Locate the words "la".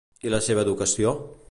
0.35-0.39